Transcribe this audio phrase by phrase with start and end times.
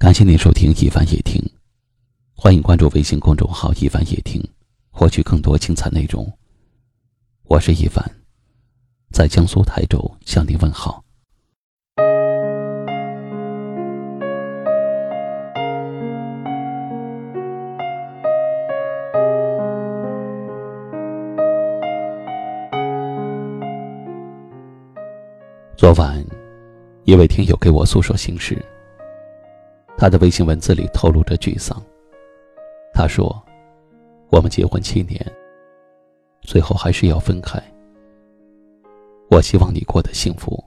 [0.00, 1.38] 感谢您收听一凡夜听，
[2.34, 4.42] 欢迎关注微信公众号一凡夜听，
[4.90, 6.26] 获取更多精彩内容。
[7.44, 8.02] 我是一凡，
[9.12, 11.04] 在江苏台州向您问好。
[25.76, 26.24] 昨晚，
[27.04, 28.56] 一位听友给我诉说心事。
[30.00, 31.78] 他的微信文字里透露着沮丧。
[32.94, 33.30] 他说
[34.32, 35.20] ：“我们结婚七年，
[36.40, 37.62] 最后还是要分开。
[39.30, 40.58] 我希望你过得幸福，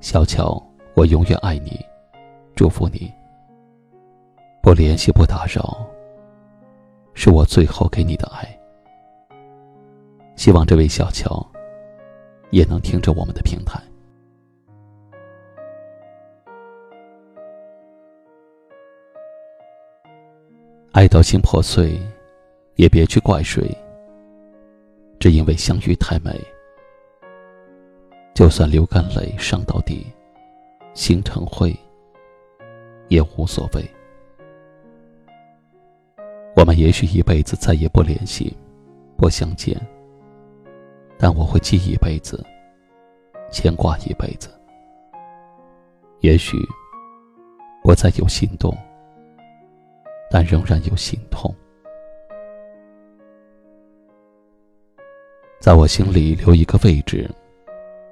[0.00, 0.60] 小乔，
[0.96, 1.78] 我永远爱你，
[2.56, 3.08] 祝福你。
[4.60, 5.86] 不联系，不打扰，
[7.14, 8.44] 是我最后给你的爱。
[10.34, 11.40] 希望这位小乔。”
[12.50, 13.80] 也能听着我们的平台。
[20.96, 22.00] 爱到心破碎，
[22.76, 23.62] 也别去怪谁。
[25.20, 26.32] 只因为相遇太美，
[28.34, 30.06] 就算流干泪伤到底，
[30.94, 31.76] 心成灰，
[33.08, 33.84] 也无所谓。
[36.56, 38.56] 我们也许一辈子再也不联系，
[39.18, 39.78] 不相见。
[41.18, 42.42] 但我会记一辈子，
[43.52, 44.48] 牵挂一辈子。
[46.20, 46.56] 也许
[47.84, 48.74] 我再有心动，
[50.30, 51.54] 但仍然有心痛。
[55.60, 57.28] 在我心里留一个位置，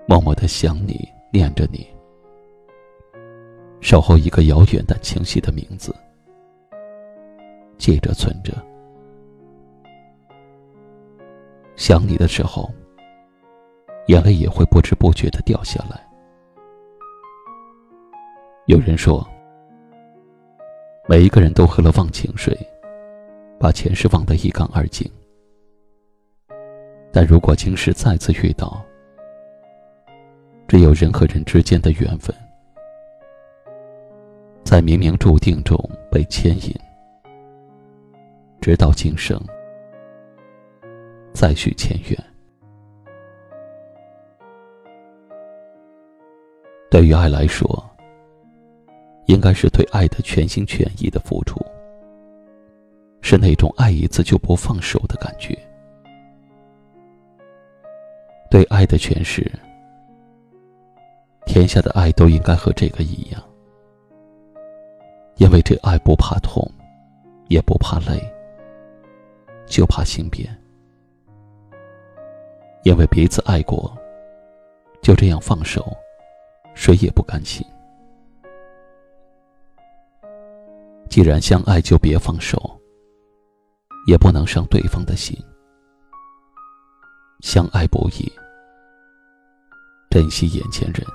[0.07, 1.87] 默默的想你，念着你，
[3.81, 5.95] 守候一个遥远但清晰的名字，
[7.79, 8.53] 记着存着。
[11.77, 12.69] 想你的时候。
[14.09, 15.99] 眼泪也会不知不觉的掉下来。
[18.67, 19.27] 有人说，
[21.07, 22.57] 每一个人都喝了忘情水，
[23.61, 25.07] 把前世忘得一干二净。
[27.13, 28.83] 但如果今世再次遇到，
[30.67, 32.35] 只有人和人之间的缘分，
[34.65, 35.79] 在冥冥注定中
[36.11, 36.75] 被牵引，
[38.63, 39.39] 直到今生
[41.35, 42.19] 再续前缘。
[46.91, 47.85] 对于爱来说，
[49.27, 51.59] 应该是对爱的全心全意的付出，
[53.23, 55.59] 是那种爱一次就不放手的感觉。
[58.51, 59.51] 对爱的诠释，
[61.47, 63.43] 天下的爱都应该和这个一样，
[65.37, 66.71] 因为这爱不怕痛，
[67.49, 68.23] 也不怕累，
[69.67, 70.49] 就怕心变。
[72.85, 73.97] 因为彼此爱过，
[75.01, 75.85] 就这样放手。
[76.75, 77.65] 谁也不甘心。
[81.15, 82.59] 既然相爱，就别放手，
[84.09, 85.33] 也不能伤对方的心。
[87.39, 88.29] 相爱不易，
[90.11, 91.07] 珍惜眼前人。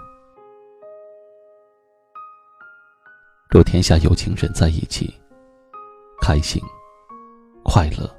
[3.50, 5.14] 祝天下有情人在一起，
[6.22, 6.64] 开心、
[7.62, 8.10] 快乐、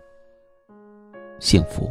[1.38, 1.90] 幸福。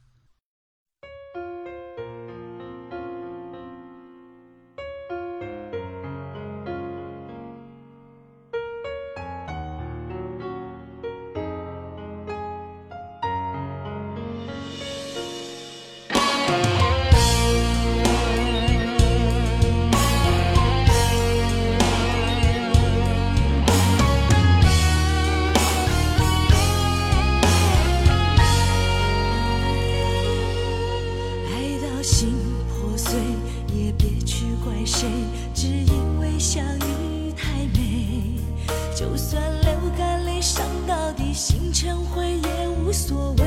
[42.91, 43.45] 无所谓，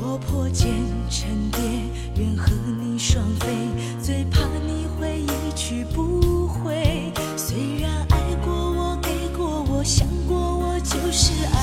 [0.00, 0.70] 我破茧
[1.10, 1.60] 成蝶，
[2.14, 3.48] 愿和你双飞，
[4.00, 7.12] 最怕你会一去不回。
[7.36, 11.57] 虽然爱过我，给过我，想过我，就是安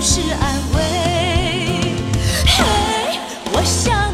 [0.00, 0.80] 是安慰。
[2.46, 3.18] 嘿，
[3.52, 4.13] 我想。